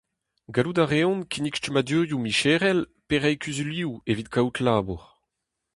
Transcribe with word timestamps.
Gallout 0.53 0.79
a 0.83 0.85
reont 0.91 1.27
kinnig 1.31 1.55
stummadurioù 1.57 2.19
micherel 2.23 2.79
pe 3.07 3.15
reiñ 3.23 3.39
kuzulioù 3.43 3.93
evit 4.11 4.31
kavout 4.33 4.57
labour. 4.65 5.03